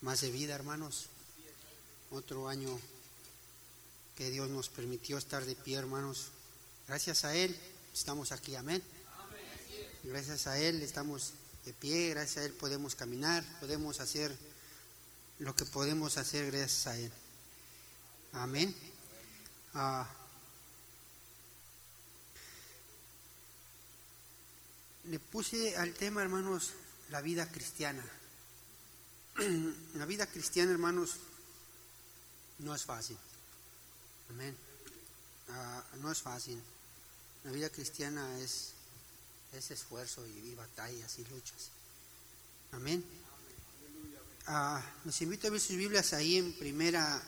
[0.00, 1.06] más de vida, hermanos.
[2.10, 2.78] Otro año
[4.16, 6.28] que Dios nos permitió estar de pie, hermanos.
[6.86, 7.56] Gracias a Él
[7.92, 8.82] estamos aquí, amén.
[10.04, 11.32] Gracias a Él estamos
[11.64, 14.34] de pie, gracias a Él podemos caminar, podemos hacer
[15.40, 17.12] lo que podemos hacer gracias a Él.
[18.32, 18.74] Amén.
[19.74, 20.08] Ah,
[25.04, 26.72] le puse al tema, hermanos,
[27.10, 28.04] la vida cristiana.
[29.94, 31.16] La vida cristiana, hermanos,
[32.58, 33.16] no es fácil.
[34.30, 34.56] Amén.
[35.50, 36.60] Ah, no es fácil.
[37.44, 38.72] La vida cristiana es,
[39.52, 41.70] es esfuerzo y, batallas y luchas.
[42.72, 43.04] Amén.
[44.46, 47.22] Ah, los invito a ver sus Biblias ahí en primera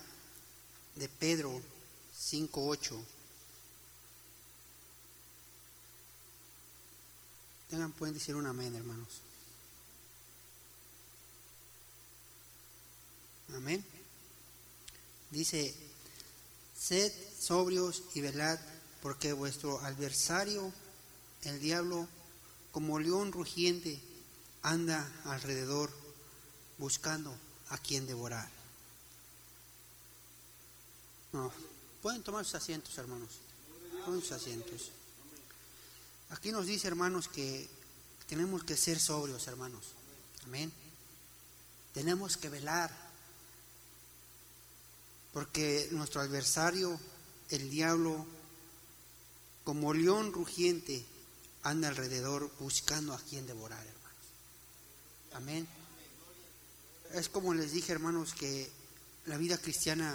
[0.97, 1.63] de Pedro
[2.19, 2.99] 5.8.
[7.69, 9.21] Tengan, pueden decir un amén, hermanos.
[13.55, 13.85] Amén.
[15.31, 15.75] Dice,
[16.77, 18.59] sed sobrios y velad,
[19.03, 20.73] porque vuestro adversario,
[21.43, 22.09] el diablo,
[22.73, 24.01] como león rugiente,
[24.63, 25.91] anda alrededor
[26.79, 27.35] buscando
[27.71, 28.49] a quien devorar.
[31.33, 31.53] No,
[32.03, 33.31] pueden tomar sus asientos, hermanos.
[34.05, 34.91] Tomen sus asientos.
[36.31, 37.69] Aquí nos dice, hermanos, que
[38.29, 39.85] tenemos que ser sobrios, hermanos.
[40.45, 40.73] Amén.
[41.93, 43.10] Tenemos que velar
[45.33, 46.99] porque nuestro adversario,
[47.51, 48.27] el diablo,
[49.65, 51.05] como león rugiente,
[51.63, 54.27] anda alrededor buscando a quien devorar, hermanos.
[55.35, 55.69] Amén.
[57.13, 58.71] Es como les dije, hermanos, que
[59.27, 60.15] la vida cristiana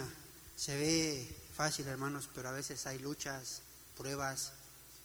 [0.56, 3.62] se ve fácil, hermanos, pero a veces hay luchas,
[3.96, 4.52] pruebas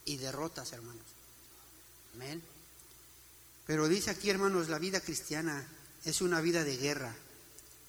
[0.06, 1.06] y derrotas, hermanos.
[2.16, 2.42] Amén.
[3.66, 5.66] Pero dice aquí, hermanos, la vida cristiana
[6.04, 7.16] es una vida de guerra.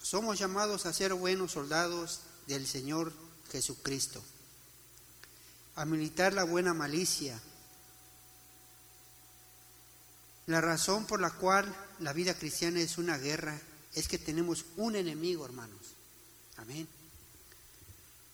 [0.03, 3.13] Somos llamados a ser buenos soldados del Señor
[3.53, 4.23] Jesucristo,
[5.77, 7.41] a militar la buena malicia.
[10.47, 13.61] La razón por la cual la vida cristiana es una guerra
[13.95, 15.95] es que tenemos un enemigo, hermanos.
[16.57, 16.89] Amén.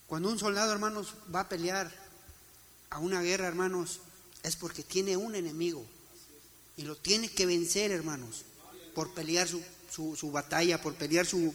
[0.06, 1.92] Cuando un soldado, hermanos, va a pelear
[2.88, 4.00] a una guerra, hermanos,
[4.42, 5.84] es porque tiene un enemigo
[6.78, 8.44] y lo tiene que vencer, hermanos,
[8.94, 11.54] por pelear su, su, batalla, por pelear su,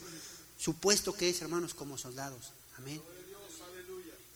[0.58, 2.52] su puesto que es, hermanos, como soldados.
[2.78, 3.02] Amén.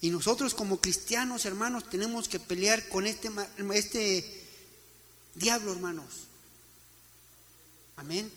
[0.00, 3.30] Y nosotros como cristianos, hermanos, tenemos que pelear con este,
[3.74, 4.44] este
[5.34, 6.28] diablo, hermanos.
[7.96, 8.30] Amén.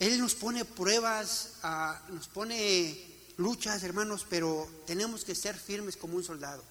[0.00, 2.98] Él nos pone pruebas, ah, nos pone
[3.36, 6.62] luchas, hermanos, pero tenemos que ser firmes como un soldado.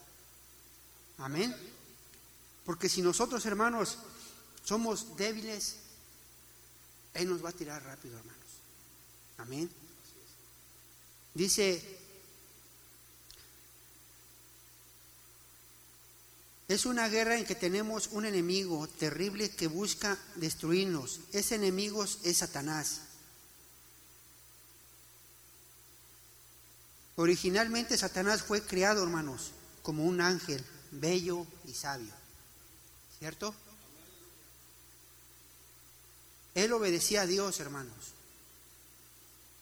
[1.17, 1.55] Amén.
[2.65, 3.97] Porque si nosotros, hermanos,
[4.63, 5.77] somos débiles,
[7.17, 8.37] él nos va a tirar rápido, hermanos.
[9.37, 9.69] Amén.
[11.33, 11.83] Dice,
[16.67, 21.21] es una guerra en que tenemos un enemigo terrible que busca destruirnos.
[21.33, 23.01] Ese enemigo es Satanás.
[27.15, 29.51] Originalmente Satanás fue creado, hermanos,
[29.81, 32.13] como un ángel bello y sabio.
[33.17, 33.55] ¿Cierto?
[36.57, 37.93] Él obedecía a Dios, hermanos.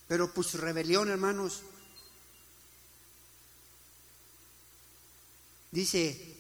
[0.07, 1.61] Pero pues su rebelión, hermanos,
[5.71, 6.37] dice,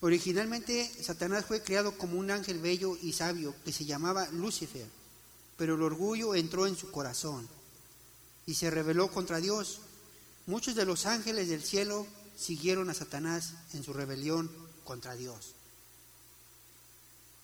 [0.00, 4.86] originalmente Satanás fue creado como un ángel bello y sabio que se llamaba Lucifer,
[5.58, 7.46] pero el orgullo entró en su corazón
[8.46, 9.80] y se rebeló contra Dios.
[10.46, 14.50] Muchos de los ángeles del cielo siguieron a Satanás en su rebelión
[14.84, 15.55] contra Dios.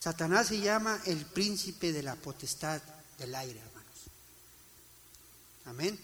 [0.02, 2.82] Satanás se llama el príncipe de la potestad
[3.18, 3.98] del aire, hermanos.
[5.66, 5.96] Amén.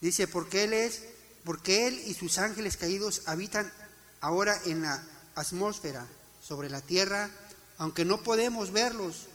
[0.00, 1.02] Dice, porque él es,
[1.42, 3.72] porque él y sus ángeles caídos habitan
[4.20, 6.06] ahora en la atmósfera,
[6.40, 7.28] sobre la tierra,
[7.78, 9.26] aunque no podemos verlos.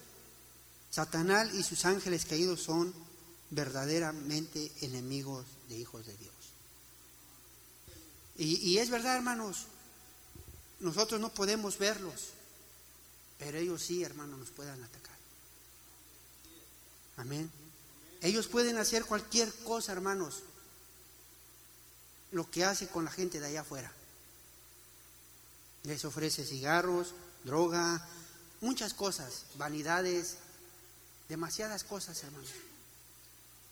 [0.89, 2.93] Satanás y sus ángeles caídos son
[3.49, 6.35] verdaderamente enemigos de hijos de Dios.
[8.37, 9.65] Y, y es verdad, hermanos,
[10.79, 12.29] nosotros no podemos verlos,
[13.39, 15.17] pero ellos sí, hermanos, nos pueden atacar.
[17.17, 17.51] Amén.
[18.21, 20.43] Ellos pueden hacer cualquier cosa, hermanos,
[22.31, 23.91] lo que hace con la gente de allá afuera.
[25.83, 27.13] Les ofrece cigarros,
[27.43, 28.05] droga,
[28.61, 30.37] muchas cosas, vanidades,
[31.29, 32.49] demasiadas cosas, hermanos.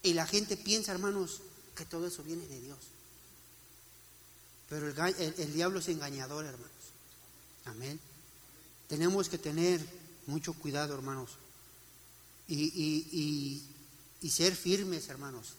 [0.04, 1.42] Y la gente piensa, hermanos,
[1.76, 2.78] que todo eso viene de Dios.
[4.70, 6.72] Pero el diablo es engañador, hermanos.
[7.66, 8.00] Amén.
[8.88, 9.82] Tenemos que tener
[10.28, 11.32] mucho cuidado, hermanos.
[12.48, 13.64] y,
[14.22, 15.54] y, ser firmes, hermanos,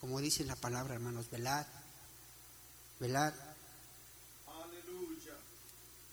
[0.00, 1.66] como dice la palabra, hermanos, velar,
[3.00, 3.34] velar.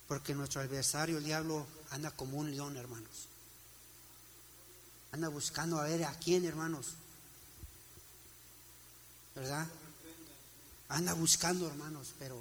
[0.07, 3.27] Porque nuestro adversario, el diablo, anda como un león, hermanos.
[5.11, 6.93] Anda buscando a ver a quién, hermanos.
[9.33, 9.67] ¿Verdad?
[10.89, 12.39] Anda buscando, hermanos, pero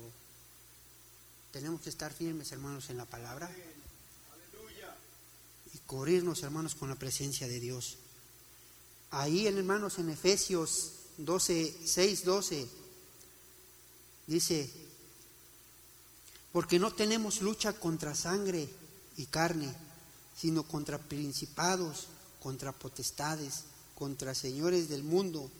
[1.53, 3.51] tenemos que estar firmes, hermanos, en la palabra
[5.75, 7.99] y cubrirnos, hermanos, con la presencia de Dios.
[9.11, 12.69] Ahí, hermanos, en Efesios 12, 6, 12,
[14.26, 14.71] dice,
[16.53, 18.69] porque no tenemos lucha contra sangre
[19.17, 19.73] y carne,
[20.37, 22.06] sino contra principados,
[22.41, 25.50] contra potestades, contra señores del mundo,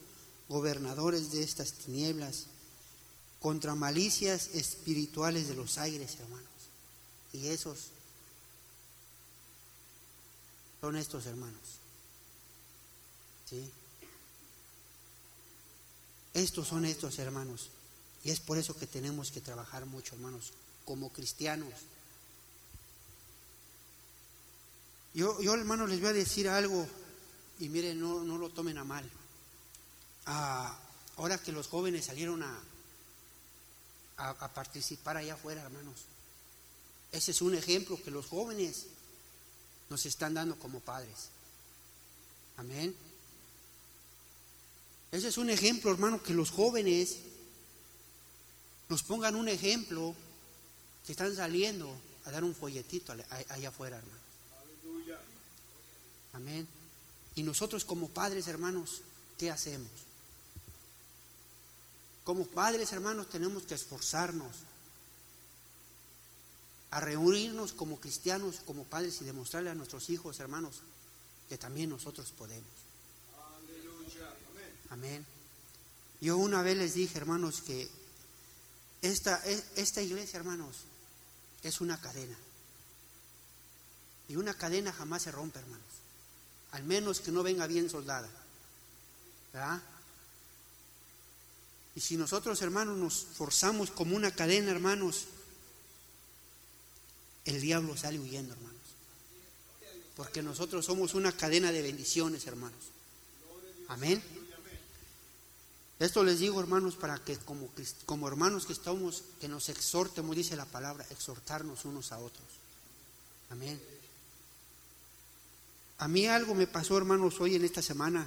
[0.49, 2.47] gobernadores de estas tinieblas,
[3.41, 6.49] contra malicias espirituales de los aires, hermanos.
[7.33, 7.91] Y esos
[10.85, 11.81] son estos hermanos.
[13.49, 13.71] ¿Sí?
[16.35, 17.71] Estos son estos hermanos.
[18.23, 20.53] Y es por eso que tenemos que trabajar mucho, hermanos,
[20.85, 21.73] como cristianos.
[25.15, 26.87] Yo, yo hermanos, les voy a decir algo
[27.61, 29.11] y miren, no, no lo tomen a mal.
[30.27, 30.79] Ah,
[31.17, 32.61] ahora que los jóvenes salieron a,
[34.19, 36.05] a participar allá afuera, hermanos,
[37.11, 38.89] ese es un ejemplo que los jóvenes
[39.95, 41.29] nos están dando como padres.
[42.57, 42.93] Amén.
[45.13, 47.19] Ese es un ejemplo, hermano, que los jóvenes
[48.89, 50.17] nos pongan un ejemplo
[51.07, 54.19] que están saliendo a dar un folletito allá afuera, hermano.
[56.33, 56.67] Amén.
[57.37, 59.03] Y nosotros como padres, hermanos,
[59.39, 59.93] ¿qué hacemos?
[62.25, 64.57] Como padres, hermanos, tenemos que esforzarnos
[66.95, 70.77] a reunirnos como cristianos, como padres y demostrarle a nuestros hijos, hermanos,
[71.49, 72.71] que también nosotros podemos.
[74.91, 75.27] Amén.
[76.21, 77.91] Yo una vez les dije, hermanos, que
[79.03, 79.43] esta,
[79.75, 80.85] esta iglesia, hermanos,
[81.65, 82.37] es una cadena.
[84.29, 85.85] Y una cadena jamás se rompe, hermanos.
[86.71, 88.31] Al menos que no venga bien soldada.
[89.53, 89.83] ¿Verdad?
[91.97, 95.27] Y si nosotros, hermanos, nos forzamos como una cadena, hermanos,
[97.45, 98.75] el diablo sale huyendo, hermanos.
[100.17, 102.79] Porque nosotros somos una cadena de bendiciones, hermanos.
[103.89, 104.23] Amén.
[105.99, 107.69] Esto les digo, hermanos, para que como,
[108.07, 112.47] como hermanos que estamos, que nos exhortemos, dice la palabra, exhortarnos unos a otros.
[113.51, 113.81] Amén.
[115.99, 118.27] A mí algo me pasó, hermanos, hoy en esta semana.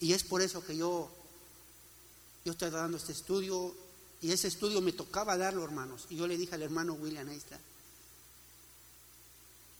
[0.00, 1.10] Y es por eso que yo,
[2.44, 3.74] yo estoy dando este estudio.
[4.20, 6.06] Y ese estudio me tocaba darlo, hermanos.
[6.10, 7.58] Y yo le dije al hermano William, ahí está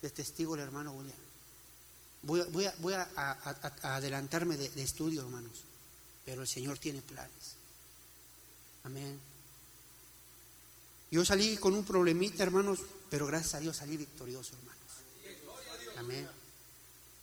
[0.05, 1.17] de testigo el hermano William.
[2.23, 2.43] Voy,
[2.81, 3.39] voy, a,
[3.83, 5.65] adelantarme de, estudio, hermanos,
[6.27, 7.57] pero el Señor tiene planes.
[8.85, 9.19] Amén.
[11.11, 15.99] Yo salí con un problemita, hermanos, pero gracias a Dios salí victorioso, hermanos.
[15.99, 16.29] Amén.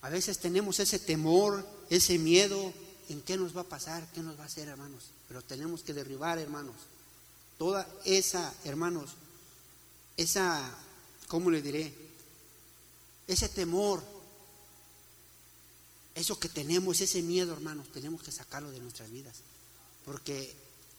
[0.00, 2.72] A veces tenemos ese temor, ese miedo
[3.08, 5.10] en qué nos va a pasar, qué nos va a hacer, hermanos.
[5.28, 6.74] Pero tenemos que derribar, hermanos,
[7.58, 9.10] toda esa, hermanos,
[10.16, 10.68] esa,
[11.28, 12.01] ¿cómo le diré?
[13.32, 14.02] Ese temor,
[16.14, 19.36] eso que tenemos, ese miedo, hermanos, tenemos que sacarlo de nuestras vidas.
[20.04, 20.54] Porque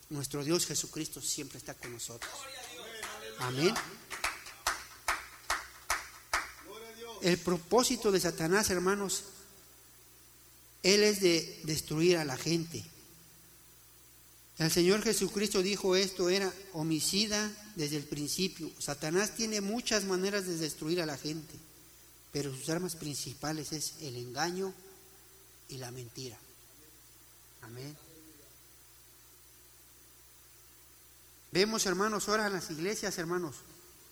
[0.09, 2.31] nuestro Dios Jesucristo siempre está con nosotros.
[3.39, 3.73] Amén.
[7.21, 9.23] El propósito de Satanás, hermanos,
[10.81, 12.83] él es de destruir a la gente.
[14.57, 18.69] El Señor Jesucristo dijo esto, era homicida desde el principio.
[18.79, 21.57] Satanás tiene muchas maneras de destruir a la gente
[22.33, 24.73] pero sus armas principales es el engaño
[25.69, 26.35] y la mentira.
[27.61, 27.95] Amén.
[31.51, 33.57] Vemos, hermanos, ahora en las iglesias, hermanos,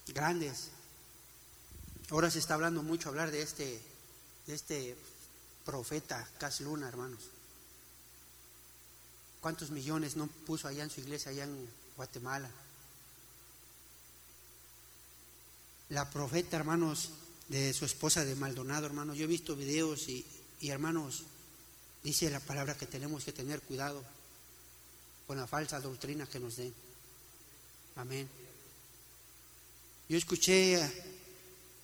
[0.08, 0.70] grandes.
[2.12, 3.82] Ahora se está hablando mucho hablar de este,
[4.46, 4.96] de este
[5.66, 7.22] profeta Cas Luna, hermanos.
[9.42, 12.52] ¿Cuántos millones no puso allá en su iglesia, allá en Guatemala?
[15.90, 17.10] La profeta, hermanos,
[17.52, 19.18] de su esposa de Maldonado, hermanos.
[19.18, 20.26] Yo he visto videos y,
[20.62, 21.24] hermanos,
[22.02, 24.02] dice la palabra que tenemos que tener cuidado
[25.28, 26.74] con la falsa doctrina que nos den.
[27.98, 28.30] Amén.
[30.08, 30.82] Yo escuché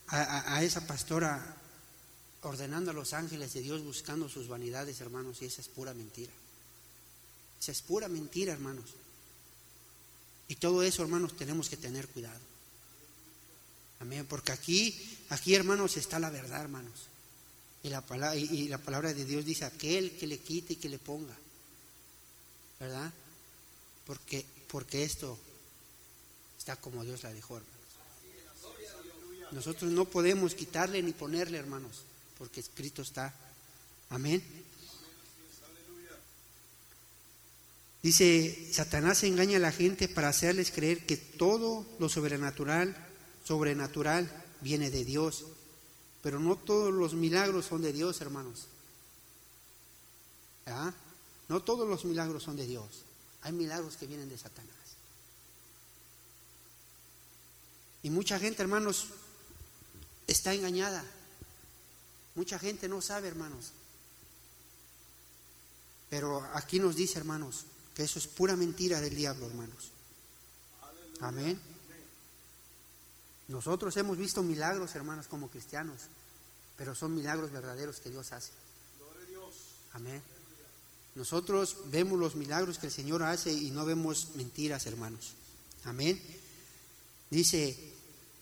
[0.08, 1.58] a, a, esa pastora
[2.44, 6.32] ordenando a los ángeles de Dios buscando sus vanidades, hermanos, y esa es pura mentira.
[7.60, 8.86] Esa es pura mentira, hermanos.
[10.48, 12.40] Y todo eso, hermanos, tenemos que tener cuidado.
[14.00, 14.26] Amén.
[14.30, 17.07] Porque aquí, aquí, hermanos, está la verdad, hermanos.
[17.84, 20.89] Y la, palabra, y la palabra de Dios dice, aquel que le quite y que
[20.89, 21.36] le ponga.
[22.79, 23.12] ¿Verdad?
[24.05, 25.38] Porque, porque esto
[26.57, 27.77] está como Dios la dejó, hermanos.
[29.51, 32.03] Nosotros no podemos quitarle ni ponerle, hermanos,
[32.38, 33.34] porque escrito está.
[34.10, 34.43] Amén.
[38.03, 42.96] Dice, Satanás engaña a la gente para hacerles creer que todo lo sobrenatural,
[43.46, 44.29] sobrenatural
[44.62, 45.46] viene de Dios.
[46.22, 48.68] Pero no todos los milagros son de Dios, hermanos.
[50.66, 50.94] ¿Ah?
[51.48, 53.04] No todos los milagros son de Dios.
[53.42, 54.74] Hay milagros que vienen de Satanás.
[58.04, 59.08] Y mucha gente, hermanos,
[60.28, 61.04] está engañada.
[62.36, 63.72] Mucha gente no sabe, hermanos.
[66.10, 69.92] Pero aquí nos dice, hermanos, que eso es pura mentira del diablo, hermanos.
[71.20, 71.60] Amén.
[73.48, 76.01] Nosotros hemos visto milagros, hermanos, como cristianos,
[76.77, 78.51] pero son milagros verdaderos que Dios hace.
[79.94, 80.22] Amén.
[81.16, 85.34] Nosotros vemos los milagros que el Señor hace y no vemos mentiras, hermanos.
[85.86, 86.22] Amén.
[87.30, 87.75] Dice,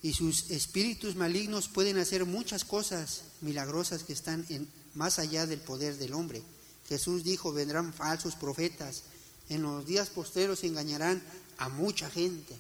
[0.01, 5.62] y sus espíritus malignos pueden hacer muchas cosas milagrosas que están en, más allá del
[5.62, 6.43] poder del hombre.
[6.89, 9.03] Jesús dijo, vendrán falsos profetas
[9.50, 11.21] en los días posteros engañarán
[11.57, 12.55] a mucha gente.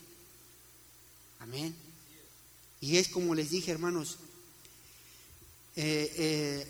[1.39, 1.75] Amén.
[2.85, 4.19] Y es como les dije, hermanos,
[5.75, 6.67] eh, eh,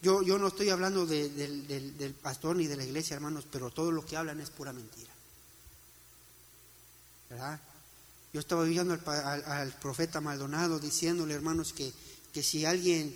[0.00, 4.06] yo, yo, no estoy hablando del pastor ni de la iglesia, hermanos, pero todo lo
[4.06, 5.10] que hablan es pura mentira.
[7.28, 7.60] ¿Verdad?
[8.32, 11.92] Yo estaba viendo al, profeta Maldonado diciéndole, hermanos, que,
[12.32, 13.12] que si alguien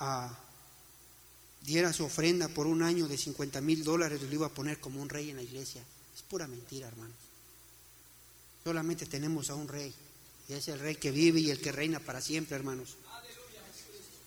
[0.00, 0.36] ah,
[1.64, 5.00] diera su ofrenda por un año de 50 mil dólares, lo iba a poner como
[5.00, 5.84] un rey en la iglesia.
[6.16, 7.14] Es pura mentira, hermanos.
[8.64, 9.94] Solamente tenemos a un rey.
[10.48, 12.96] Y es el rey que vive y el que reina para siempre, hermanos.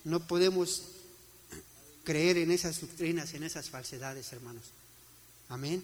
[0.04, 0.84] No podemos
[2.04, 4.64] creer en esas doctrinas, en esas falsedades, hermanos.
[5.50, 5.84] Amén.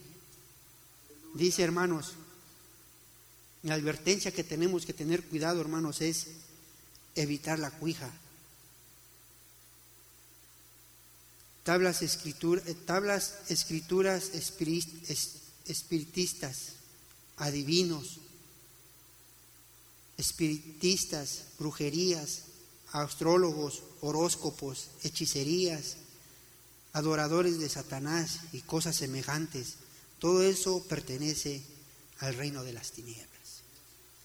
[1.34, 2.14] Dice, hermanos,
[3.64, 6.28] la advertencia que tenemos que tener cuidado, hermanos, es
[7.16, 8.12] evitar la cuija.
[11.64, 14.32] Tablas, escritura, tablas escrituras
[15.66, 16.74] espiritistas,
[17.38, 18.20] adivinos,
[20.22, 22.44] espiritistas, brujerías,
[22.92, 25.98] astrólogos, horóscopos, hechicerías,
[26.94, 29.76] adoradores de Satanás y cosas semejantes.
[30.20, 31.64] Todo eso pertenece
[32.20, 33.30] al reino de las tinieblas.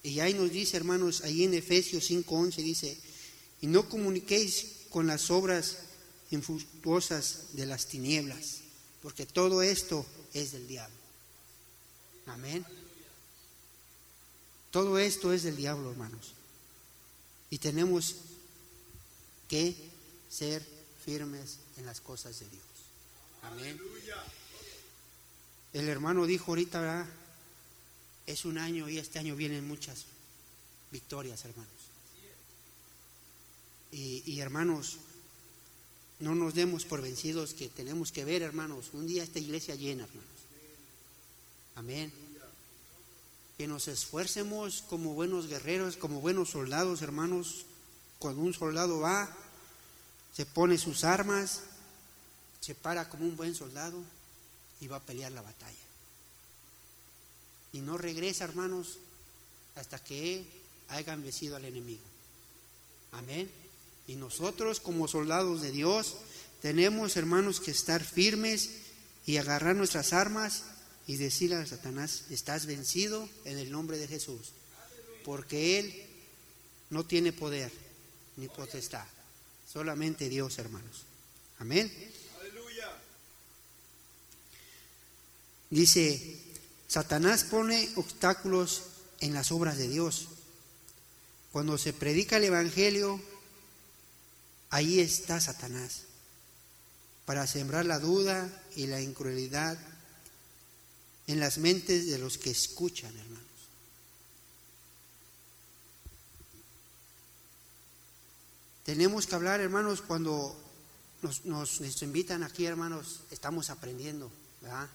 [0.03, 2.95] Y ahí nos dice, hermanos, ahí en Efesios 5:11 dice,
[3.61, 5.77] y no comuniquéis con las obras
[6.29, 8.59] infructuosas de las tinieblas,
[9.01, 10.95] porque todo esto es del diablo.
[12.27, 12.63] Amén.
[14.71, 16.33] Todo esto es del diablo, hermanos.
[17.49, 18.15] Y tenemos
[19.47, 19.75] que
[20.29, 20.65] ser
[21.03, 22.63] firmes en las cosas de Dios.
[23.43, 23.79] Amén.
[25.73, 27.07] El hermano dijo ahorita.
[28.25, 30.05] Es un año y este año vienen muchas
[30.91, 31.71] victorias, hermanos.
[33.89, 34.97] Y, hermanos,
[36.19, 40.03] no nos demos por vencidos que tenemos que ver, hermanos, un día esta iglesia llena,
[40.03, 40.29] hermanos.
[41.75, 42.26] Amén.
[43.57, 47.65] Que nos esfuercemos como buenos guerreros, como buenos soldados, hermanos.
[48.19, 49.29] Cuando un soldado va,
[50.33, 51.61] se pone sus armas,
[52.61, 53.97] se para como un buen soldado
[54.79, 55.75] y va a pelear la batalla.
[57.73, 58.99] Y no regresa, hermanos,
[59.75, 60.45] hasta que
[60.89, 62.01] hayan vencido al enemigo.
[63.11, 63.49] Amén.
[64.07, 66.15] Y nosotros como soldados de Dios
[66.61, 68.71] tenemos, hermanos, que estar firmes
[69.25, 70.63] y agarrar nuestras armas
[71.07, 74.51] y decirle a Satanás, estás vencido en el nombre de Jesús,
[75.23, 76.03] porque Él
[76.89, 77.71] no tiene poder
[78.35, 79.05] ni potestad,
[79.71, 81.03] solamente Dios, hermanos.
[81.59, 81.91] Amén.
[85.69, 86.39] Dice,
[86.87, 88.83] Satanás pone obstáculos
[89.19, 90.27] en las obras de Dios.
[91.51, 93.19] Cuando se predica el Evangelio,
[94.69, 96.03] ahí está Satanás,
[97.25, 99.77] para sembrar la duda y la incredulidad
[101.27, 103.43] en las mentes de los que escuchan, hermanos.
[108.85, 110.55] Tenemos que hablar, hermanos, cuando
[111.43, 114.31] nos, invitan aquí, hermanos, estamos aprendiendo,
[114.61, 114.87] ¿verdad?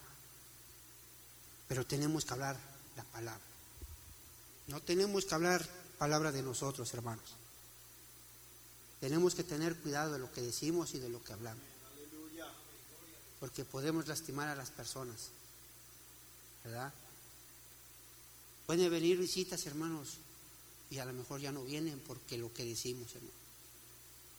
[1.68, 2.56] Pero tenemos que hablar
[2.96, 3.44] la palabra.
[4.68, 7.34] No tenemos que hablar palabra de nosotros, hermanos.
[9.00, 11.62] Tenemos que tener cuidado de lo que decimos y de lo que hablamos.
[13.40, 15.28] Porque podemos lastimar a las personas.
[16.64, 16.92] ¿Verdad?
[18.66, 20.18] Pueden venir visitas, hermanos,
[20.90, 23.32] y a lo mejor ya no vienen porque lo que decimos, hermano.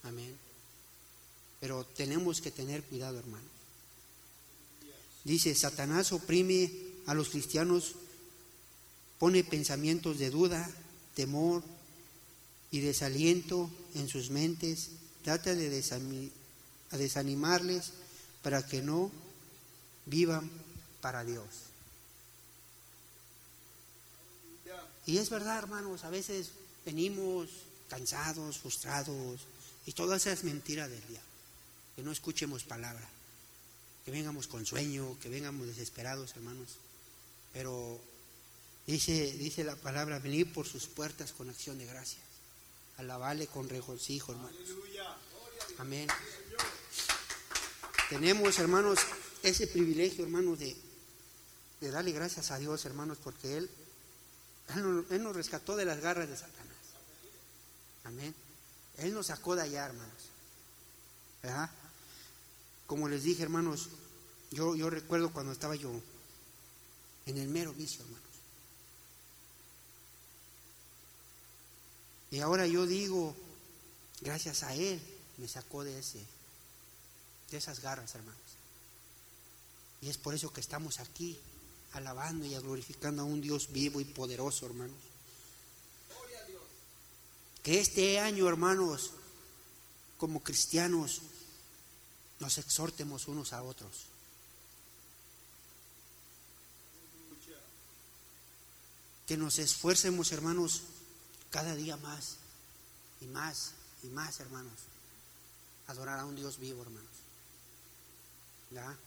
[0.03, 0.37] Amén.
[1.59, 3.47] Pero tenemos que tener cuidado, hermano.
[5.23, 6.71] Dice, Satanás oprime
[7.05, 7.95] a los cristianos,
[9.19, 10.69] pone pensamientos de duda,
[11.15, 11.63] temor
[12.71, 14.89] y desaliento en sus mentes,
[15.23, 15.69] trata de
[16.91, 17.91] desanimarles
[18.41, 19.11] para que no
[20.05, 20.49] vivan
[21.01, 21.45] para Dios.
[25.05, 26.51] Y es verdad, hermanos, a veces
[26.85, 27.49] venimos
[27.89, 29.41] cansados, frustrados,
[29.85, 31.29] y todas esas mentiras del diablo.
[31.95, 33.07] Que no escuchemos palabra,
[34.05, 36.69] que vengamos con sueño, que vengamos desesperados, hermanos.
[37.51, 37.99] Pero
[38.87, 42.23] dice, dice la palabra, venir por sus puertas con acción de gracias.
[42.97, 44.55] Alabale con regocijo, hermanos.
[45.77, 46.07] Amén.
[48.09, 48.99] Tenemos, hermanos,
[49.43, 50.75] ese privilegio, hermanos, de,
[51.81, 53.69] de darle gracias a Dios, hermanos, porque Él,
[55.09, 56.77] Él nos rescató de las garras de Satanás.
[58.03, 58.33] Amén.
[58.97, 60.29] Él nos sacó de allá, hermanos.
[61.41, 61.69] ¿Verdad?
[62.87, 63.89] Como les dije, hermanos,
[64.51, 65.91] yo, yo recuerdo cuando estaba yo
[67.25, 68.23] en el mero vicio, hermanos.
[72.31, 73.35] Y ahora yo digo,
[74.21, 75.01] gracias a Él
[75.37, 76.25] me sacó de ese,
[77.51, 78.39] de esas garras, hermanos.
[80.01, 81.39] Y es por eso que estamos aquí,
[81.93, 84.97] alabando y glorificando a un Dios vivo y poderoso, hermanos.
[87.61, 89.11] Que este año, hermanos,
[90.17, 91.21] como cristianos,
[92.39, 94.07] nos exhortemos unos a otros.
[99.27, 100.81] Que nos esfuercemos, hermanos,
[101.51, 102.35] cada día más
[103.21, 103.71] y más
[104.03, 104.73] y más, hermanos.
[105.87, 107.11] Adorar a un Dios vivo, hermanos.
[108.71, 108.97] ¿Ya?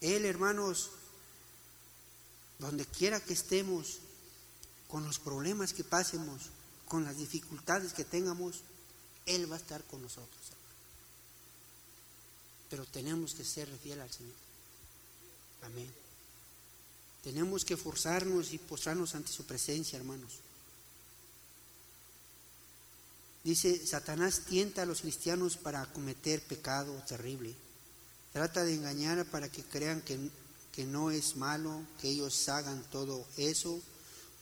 [0.00, 0.90] Él, hermanos,
[2.58, 3.98] donde quiera que estemos,
[4.88, 6.50] con los problemas que pasemos,
[6.86, 8.62] con las dificultades que tengamos,
[9.26, 10.40] Él va a estar con nosotros.
[12.68, 14.34] Pero tenemos que ser fieles al Señor.
[15.62, 15.90] Amén.
[17.22, 20.32] Tenemos que forzarnos y postrarnos ante su presencia, hermanos.
[23.44, 27.54] Dice, Satanás tienta a los cristianos para cometer pecado terrible.
[28.32, 30.18] Trata de engañar para que crean que,
[30.72, 33.80] que no es malo, que ellos hagan todo eso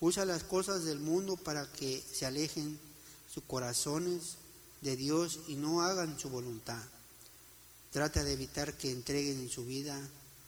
[0.01, 2.79] Usa las cosas del mundo para que se alejen
[3.33, 4.37] sus corazones
[4.81, 6.83] de Dios y no hagan su voluntad.
[7.91, 9.99] Trata de evitar que entreguen su vida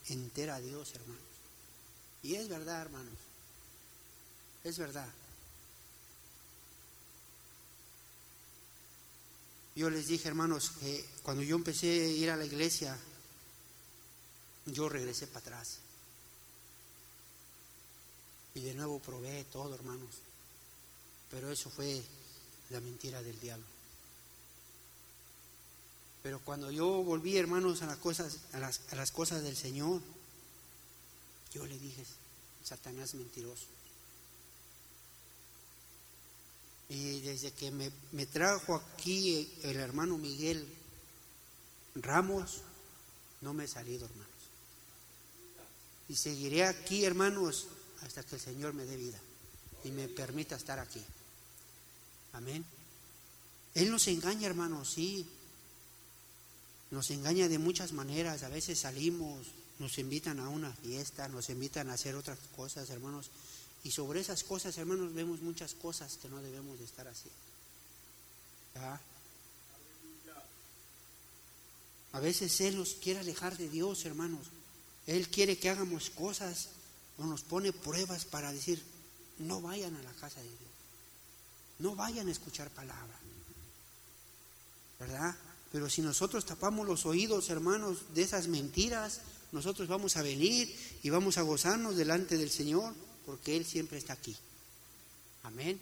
[0.09, 1.23] entera a Dios, hermanos.
[2.23, 3.15] Y es verdad, hermanos.
[4.63, 5.09] Es verdad.
[9.75, 12.97] Yo les dije, hermanos, que cuando yo empecé a ir a la iglesia,
[14.67, 15.79] yo regresé para atrás.
[18.55, 20.11] Y de nuevo probé todo, hermanos.
[21.31, 22.03] Pero eso fue
[22.71, 23.67] la mentira del diablo.
[26.23, 30.01] Pero cuando yo volví, hermanos, a las cosas, a las, cosas del Señor,
[31.55, 32.05] yo le dije,
[32.63, 33.67] Satanás mentiroso.
[36.89, 40.67] Y desde que me, me, trajo aquí el hermano Miguel
[41.95, 42.63] Ramos,
[43.41, 44.30] no me he salido, hermanos.
[46.11, 47.69] Y seguiré aquí, hermanos,
[48.03, 49.21] hasta que el Señor me dé vida
[49.85, 51.01] y me permita estar aquí.
[52.33, 52.65] Amén.
[53.77, 55.25] Él nos engaña, hermanos, sí.
[56.91, 58.43] Nos engaña de muchas maneras.
[58.43, 59.47] A veces salimos,
[59.79, 63.31] nos invitan a una fiesta, nos invitan a hacer otras cosas, hermanos.
[63.85, 67.31] Y sobre esas cosas, hermanos, vemos muchas cosas que no debemos de estar así.
[72.11, 74.49] A veces Él nos quiere alejar de Dios, hermanos.
[75.11, 76.69] Él quiere que hagamos cosas
[77.19, 78.81] o nos pone pruebas para decir,
[79.39, 80.71] no vayan a la casa de Dios,
[81.81, 83.19] no vayan a escuchar palabra,
[85.01, 85.35] ¿verdad?
[85.73, 89.21] Pero si nosotros tapamos los oídos, hermanos, de esas mentiras,
[89.51, 92.95] nosotros vamos a venir y vamos a gozarnos delante del Señor,
[93.27, 94.37] porque Él siempre está aquí.
[95.43, 95.81] Amén.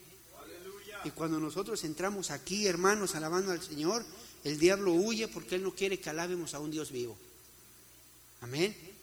[1.05, 4.07] Y cuando nosotros entramos aquí, hermanos, alabando al Señor,
[4.45, 7.15] el diablo huye porque Él no quiere que alabemos a un Dios vivo.
[8.41, 8.98] Amén.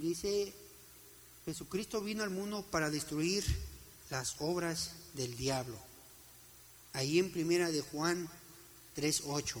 [0.00, 0.52] Dice,
[1.44, 3.44] Jesucristo vino al mundo para destruir
[4.10, 5.78] las obras del diablo.
[6.92, 8.28] Ahí en primera de Juan
[8.96, 9.56] 3.8.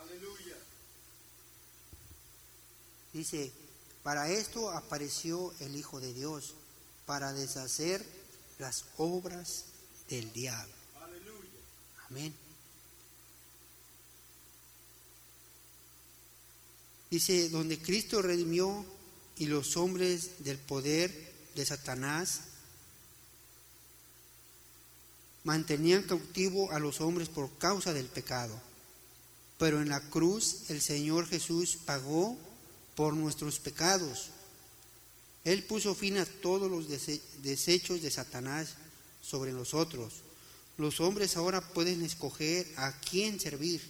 [0.00, 0.56] Aleluya.
[3.12, 3.52] Dice,
[4.02, 6.54] para esto apareció el Hijo de Dios,
[7.06, 8.04] para deshacer
[8.58, 9.64] las obras
[10.08, 10.74] del diablo.
[11.00, 11.50] Aleluya.
[12.08, 12.47] Amén.
[17.10, 18.84] Dice, donde Cristo redimió
[19.36, 22.40] y los hombres del poder de Satanás
[25.44, 28.60] mantenían cautivo a los hombres por causa del pecado.
[29.58, 32.36] Pero en la cruz el Señor Jesús pagó
[32.94, 34.28] por nuestros pecados.
[35.44, 36.88] Él puso fin a todos los
[37.42, 38.74] desechos de Satanás
[39.22, 40.14] sobre nosotros.
[40.76, 43.80] Los hombres ahora pueden escoger a quién servir.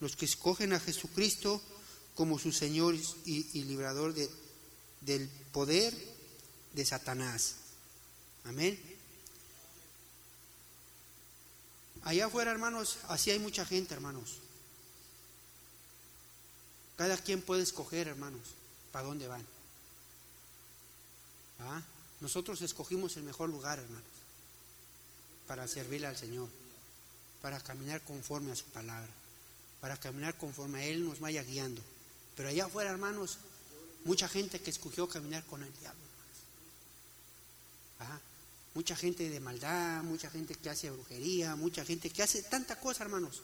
[0.00, 1.62] Los que escogen a Jesucristo
[2.20, 4.28] como su Señor y, librador de,
[5.00, 5.96] del poder
[6.74, 7.54] de Satanás.
[8.44, 8.78] Amén.
[12.02, 14.36] Allá afuera, hermanos, así hay mucha gente, hermanos.
[16.98, 18.48] Cada quien puede escoger, hermanos,
[18.92, 19.46] para dónde van.
[21.60, 21.80] ¿Ah?
[22.20, 24.04] Nosotros escogimos el mejor lugar, hermanos,
[25.46, 26.50] para servirle al Señor,
[27.40, 29.08] para caminar conforme a su palabra,
[29.80, 31.80] para caminar conforme a Él nos vaya guiando.
[32.36, 33.38] Pero allá afuera, hermanos,
[34.04, 36.00] mucha gente que escogió caminar con el diablo.
[38.74, 43.02] Mucha gente de maldad, mucha gente que hace brujería, mucha gente que hace tanta cosa,
[43.02, 43.42] hermanos,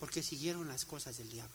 [0.00, 1.54] porque siguieron las cosas del diablo.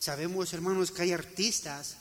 [0.00, 1.96] Sabemos, hermanos, que hay artistas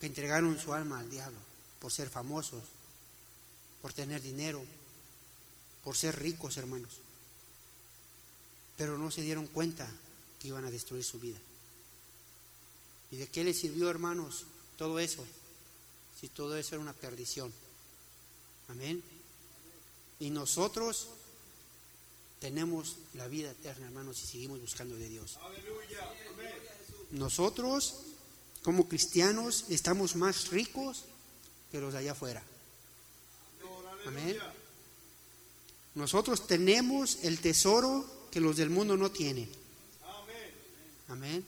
[0.00, 1.38] que entregaron su alma al diablo
[1.78, 2.64] por ser famosos,
[3.82, 4.64] por tener dinero,
[5.84, 6.90] por ser ricos, hermanos.
[8.82, 9.88] Pero no se dieron cuenta
[10.40, 11.38] que iban a destruir su vida.
[13.12, 14.42] ¿Y de qué les sirvió, hermanos,
[14.76, 15.24] todo eso,
[16.20, 17.52] si todo eso era una perdición.
[18.66, 19.00] Amén.
[20.18, 21.10] Y nosotros
[22.40, 25.38] tenemos la vida eterna, hermanos, y seguimos buscando de Dios.
[27.12, 27.98] Nosotros,
[28.64, 31.04] como cristianos, estamos más ricos
[31.70, 32.42] que los de allá afuera.
[34.06, 34.36] Amén.
[35.94, 39.48] Nosotros tenemos el tesoro que los del mundo no tienen.
[41.08, 41.44] Amén.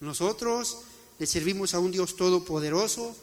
[0.00, 0.78] Nosotros
[1.18, 3.16] le servimos a un Dios todopoderoso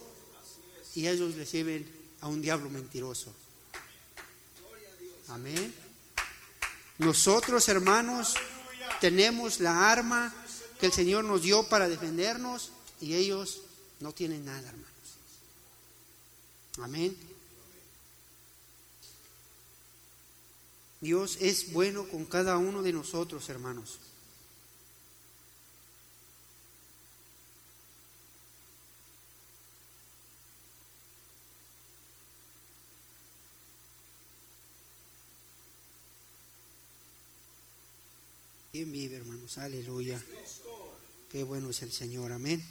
[0.95, 1.85] y ellos le sirven
[2.21, 3.33] a un diablo mentiroso.
[5.27, 5.73] Amén.
[6.99, 8.35] Nosotros, hermanos,
[9.01, 10.33] tenemos la arma
[10.79, 13.61] que el Señor nos dio para defendernos y ellos
[13.99, 14.87] no tienen nada, hermanos.
[16.81, 17.36] Amén.
[20.99, 23.99] Dios es bueno con cada uno de nosotros, hermanos.
[38.71, 39.57] ¿Quién vive, hermanos?
[39.57, 40.23] Aleluya.
[41.31, 42.31] Qué bueno es el Señor.
[42.31, 42.63] Amén.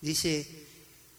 [0.00, 0.73] Dice,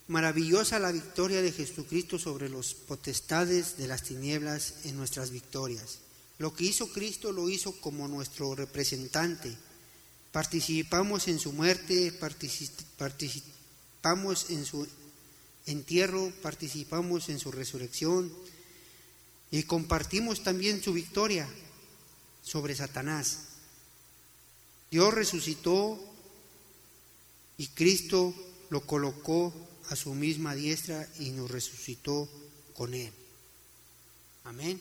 [0.08, 6.00] maravillosa la victoria de Jesucristo sobre los potestades de las tinieblas en nuestras victorias.
[6.38, 9.56] Lo que hizo Cristo lo hizo como nuestro representante.
[10.32, 12.12] Participamos en su muerte,
[13.00, 14.88] participamos en su
[15.66, 18.32] entierro, participamos en su resurrección
[19.50, 21.48] y compartimos también su victoria
[22.44, 23.40] sobre Satanás.
[24.92, 25.98] Dios resucitó
[27.58, 28.34] y Cristo
[28.70, 29.54] lo colocó
[29.90, 32.30] a su misma diestra y nos resucitó
[32.74, 33.12] con él.
[34.44, 34.80] Amén.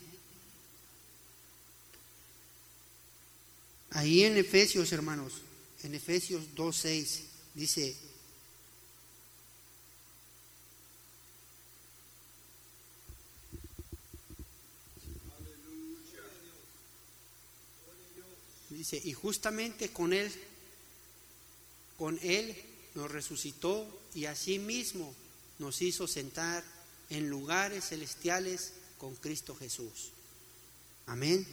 [3.91, 5.35] Ahí en Efesios, hermanos,
[5.85, 7.21] en Efesios 2.6
[7.55, 7.97] dice,
[18.71, 20.31] Dice, y justamente con Él,
[21.97, 22.55] con Él
[22.95, 24.27] nos resucitó y
[24.59, 25.15] mismo
[25.59, 26.65] nos hizo sentar
[27.11, 30.11] en lugares celestiales con Cristo Jesús.
[31.07, 31.47] Amén.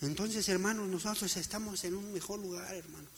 [0.00, 3.12] Entonces, hermanos, nosotros estamos en un mejor lugar, hermanos.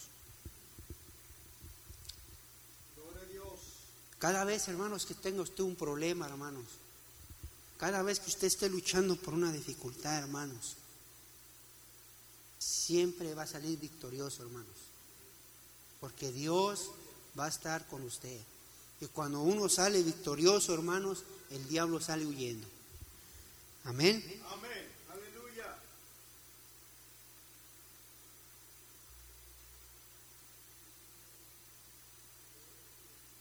[4.19, 6.65] Cada vez, hermanos, que tenga usted un problema, hermanos.
[7.79, 10.77] Cada vez que usted esté luchando por una dificultad, hermanos
[12.59, 14.86] siempre va a salir victorioso, hermanos.
[16.01, 16.91] Porque Dios
[17.39, 18.39] va a estar con usted.
[19.01, 22.67] Y cuando uno sale victorioso, hermanos, el diablo sale huyendo.
[23.85, 24.23] Amén.
[24.51, 24.87] Amén.
[25.11, 25.77] Aleluya.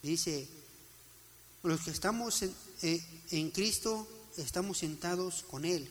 [0.03, 0.47] Dice,
[1.63, 5.89] los que estamos en, eh, en Cristo, estamos sentados con Él,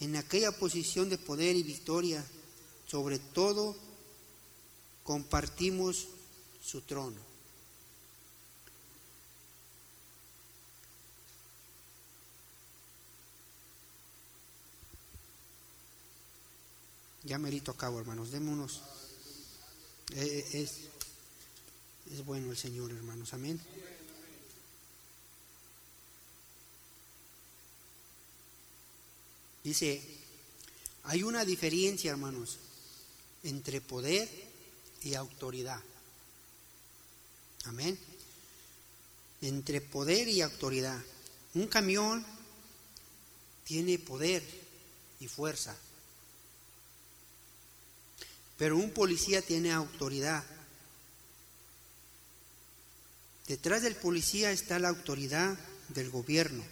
[0.00, 2.24] en aquella posición de poder y victoria
[2.88, 3.76] sobre todo
[5.08, 6.06] compartimos
[6.62, 7.16] su trono.
[17.24, 18.30] Ya merito acabo, hermanos.
[18.30, 18.82] Deme unos.
[20.14, 20.72] Eh, eh, es,
[22.12, 23.32] es bueno el Señor, hermanos.
[23.32, 23.58] Amén.
[29.64, 30.02] Dice,
[31.04, 32.58] hay una diferencia, hermanos,
[33.42, 34.47] entre poder
[35.02, 35.80] y autoridad.
[37.64, 37.98] Amén.
[39.40, 41.00] Entre poder y autoridad.
[41.54, 42.24] Un camión
[43.64, 44.42] tiene poder
[45.20, 45.76] y fuerza.
[48.56, 50.44] Pero un policía tiene autoridad.
[53.46, 55.58] Detrás del policía está la autoridad
[55.88, 56.64] del gobierno,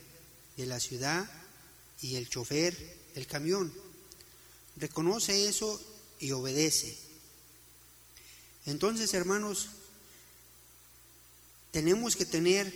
[0.56, 1.28] de la ciudad
[2.02, 2.76] y el chofer,
[3.14, 3.72] el camión.
[4.76, 5.80] Reconoce eso
[6.18, 7.05] y obedece.
[8.66, 9.68] Entonces, hermanos,
[11.70, 12.72] tenemos que tener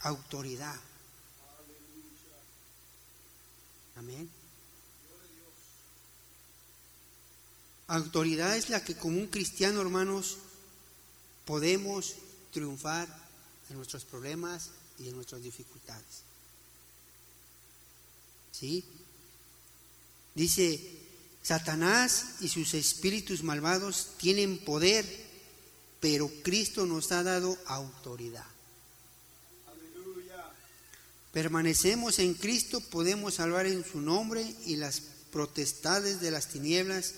[0.00, 0.78] autoridad.
[3.96, 4.30] Amén.
[7.88, 10.38] Autoridad es la que como un cristiano, hermanos,
[11.44, 12.14] podemos
[12.52, 13.08] triunfar
[13.68, 16.22] en nuestros problemas y en nuestras dificultades.
[18.52, 18.84] ¿Sí?
[20.34, 21.09] Dice,
[21.42, 25.06] Satanás y sus espíritus malvados tienen poder,
[26.00, 28.44] pero Cristo nos ha dado autoridad.
[31.32, 35.00] Permanecemos en Cristo, podemos salvar en su nombre y las
[35.30, 37.14] protestades de las tinieblas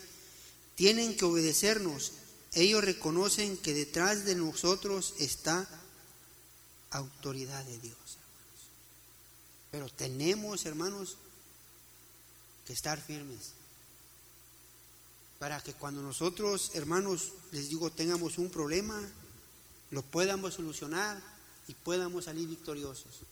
[0.74, 2.12] tienen que obedecernos.
[2.52, 5.66] Ellos reconocen que detrás de nosotros está
[6.90, 7.96] autoridad de Dios.
[9.70, 11.16] Pero tenemos, hermanos,
[12.66, 13.52] que estar firmes.
[15.42, 18.96] Para que cuando nosotros, hermanos, les digo, tengamos un problema,
[19.90, 21.20] lo podamos solucionar
[21.66, 23.22] y podamos salir victoriosos.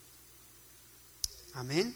[1.54, 1.94] Amén.